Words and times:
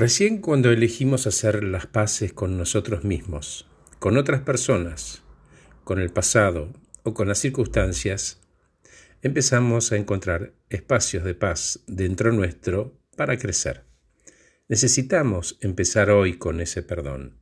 Recién 0.00 0.38
cuando 0.38 0.70
elegimos 0.70 1.26
hacer 1.26 1.62
las 1.62 1.84
paces 1.86 2.32
con 2.32 2.56
nosotros 2.56 3.04
mismos, 3.04 3.68
con 3.98 4.16
otras 4.16 4.40
personas, 4.40 5.22
con 5.84 6.00
el 6.00 6.08
pasado 6.08 6.72
o 7.02 7.12
con 7.12 7.28
las 7.28 7.38
circunstancias, 7.38 8.40
empezamos 9.20 9.92
a 9.92 9.98
encontrar 9.98 10.54
espacios 10.70 11.22
de 11.24 11.34
paz 11.34 11.80
dentro 11.86 12.32
nuestro 12.32 12.98
para 13.14 13.36
crecer. 13.36 13.84
Necesitamos 14.68 15.58
empezar 15.60 16.08
hoy 16.08 16.38
con 16.38 16.62
ese 16.62 16.82
perdón. 16.82 17.38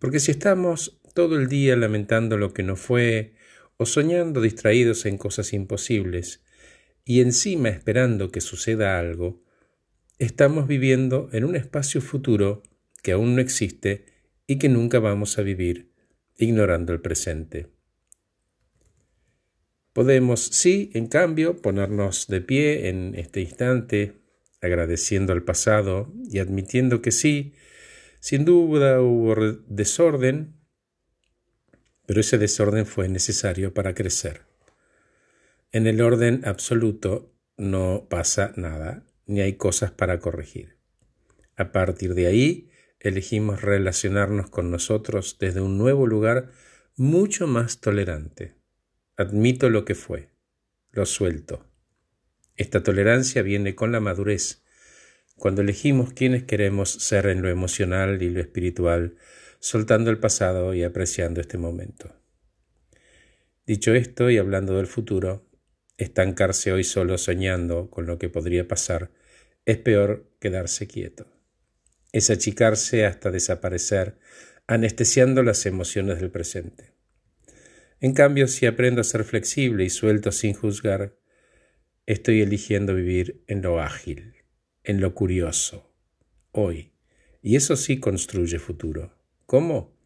Porque 0.00 0.18
si 0.18 0.32
estamos 0.32 1.00
todo 1.14 1.36
el 1.36 1.46
día 1.46 1.76
lamentando 1.76 2.38
lo 2.38 2.52
que 2.52 2.64
no 2.64 2.74
fue 2.74 3.36
o 3.76 3.86
soñando 3.86 4.40
distraídos 4.40 5.06
en 5.06 5.16
cosas 5.16 5.52
imposibles 5.52 6.42
y 7.04 7.20
encima 7.20 7.68
esperando 7.68 8.32
que 8.32 8.40
suceda 8.40 8.98
algo, 8.98 9.44
estamos 10.24 10.68
viviendo 10.68 11.28
en 11.32 11.44
un 11.44 11.56
espacio 11.56 12.00
futuro 12.00 12.62
que 13.02 13.10
aún 13.10 13.34
no 13.34 13.40
existe 13.40 14.06
y 14.46 14.58
que 14.58 14.68
nunca 14.68 15.00
vamos 15.00 15.36
a 15.36 15.42
vivir, 15.42 15.90
ignorando 16.36 16.92
el 16.92 17.00
presente. 17.00 17.66
Podemos, 19.92 20.40
sí, 20.40 20.90
en 20.94 21.08
cambio, 21.08 21.60
ponernos 21.60 22.28
de 22.28 22.40
pie 22.40 22.88
en 22.88 23.16
este 23.16 23.40
instante, 23.40 24.22
agradeciendo 24.60 25.32
al 25.32 25.42
pasado 25.42 26.12
y 26.30 26.38
admitiendo 26.38 27.02
que 27.02 27.10
sí, 27.10 27.54
sin 28.20 28.44
duda 28.44 29.02
hubo 29.02 29.34
desorden, 29.66 30.54
pero 32.06 32.20
ese 32.20 32.38
desorden 32.38 32.86
fue 32.86 33.08
necesario 33.08 33.74
para 33.74 33.94
crecer. 33.94 34.42
En 35.72 35.88
el 35.88 36.00
orden 36.00 36.42
absoluto 36.44 37.34
no 37.56 38.06
pasa 38.08 38.52
nada, 38.56 39.04
ni 39.32 39.40
hay 39.40 39.54
cosas 39.54 39.90
para 39.90 40.20
corregir. 40.20 40.76
A 41.56 41.72
partir 41.72 42.14
de 42.14 42.26
ahí, 42.26 42.70
elegimos 43.00 43.62
relacionarnos 43.62 44.50
con 44.50 44.70
nosotros 44.70 45.36
desde 45.40 45.60
un 45.60 45.78
nuevo 45.78 46.06
lugar 46.06 46.50
mucho 46.96 47.46
más 47.46 47.80
tolerante. 47.80 48.54
Admito 49.16 49.70
lo 49.70 49.84
que 49.84 49.94
fue, 49.94 50.30
lo 50.90 51.06
suelto. 51.06 51.66
Esta 52.56 52.82
tolerancia 52.82 53.42
viene 53.42 53.74
con 53.74 53.92
la 53.92 54.00
madurez, 54.00 54.62
cuando 55.36 55.62
elegimos 55.62 56.12
quiénes 56.12 56.44
queremos 56.44 56.90
ser 56.90 57.26
en 57.26 57.42
lo 57.42 57.48
emocional 57.48 58.22
y 58.22 58.30
lo 58.30 58.40
espiritual, 58.40 59.16
soltando 59.58 60.10
el 60.10 60.18
pasado 60.18 60.74
y 60.74 60.84
apreciando 60.84 61.40
este 61.40 61.58
momento. 61.58 62.14
Dicho 63.66 63.94
esto 63.94 64.30
y 64.30 64.38
hablando 64.38 64.76
del 64.76 64.86
futuro, 64.86 65.46
Estancarse 66.02 66.72
hoy 66.72 66.84
solo 66.84 67.18
soñando 67.18 67.90
con 67.90 68.06
lo 68.06 68.18
que 68.18 68.28
podría 68.28 68.66
pasar 68.66 69.10
es 69.64 69.78
peor 69.78 70.30
quedarse 70.40 70.86
quieto. 70.86 71.26
Es 72.12 72.30
achicarse 72.30 73.06
hasta 73.06 73.30
desaparecer, 73.30 74.18
anestesiando 74.66 75.42
las 75.42 75.66
emociones 75.66 76.20
del 76.20 76.30
presente. 76.30 76.92
En 78.00 78.14
cambio, 78.14 78.48
si 78.48 78.66
aprendo 78.66 79.00
a 79.00 79.04
ser 79.04 79.24
flexible 79.24 79.84
y 79.84 79.90
suelto 79.90 80.32
sin 80.32 80.54
juzgar, 80.54 81.16
estoy 82.06 82.42
eligiendo 82.42 82.94
vivir 82.94 83.44
en 83.46 83.62
lo 83.62 83.80
ágil, 83.80 84.34
en 84.82 85.00
lo 85.00 85.14
curioso, 85.14 85.94
hoy. 86.50 86.92
Y 87.40 87.56
eso 87.56 87.76
sí 87.76 88.00
construye 88.00 88.58
futuro. 88.58 89.16
¿Cómo? 89.46 89.96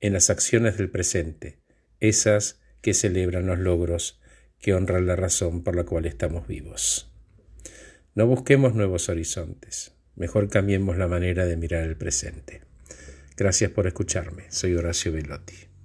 En 0.00 0.14
las 0.14 0.30
acciones 0.30 0.78
del 0.78 0.90
presente, 0.90 1.60
esas 2.00 2.60
que 2.80 2.94
celebran 2.94 3.46
los 3.46 3.58
logros 3.58 4.20
que 4.58 4.74
honra 4.74 5.00
la 5.00 5.16
razón 5.16 5.62
por 5.62 5.76
la 5.76 5.84
cual 5.84 6.06
estamos 6.06 6.46
vivos. 6.46 7.15
No 8.16 8.26
busquemos 8.26 8.74
nuevos 8.74 9.10
horizontes, 9.10 9.92
mejor 10.14 10.48
cambiemos 10.48 10.96
la 10.96 11.06
manera 11.06 11.44
de 11.44 11.58
mirar 11.58 11.82
el 11.82 11.98
presente. 11.98 12.62
Gracias 13.36 13.70
por 13.70 13.86
escucharme, 13.86 14.44
soy 14.48 14.74
Horacio 14.74 15.12
Velotti. 15.12 15.75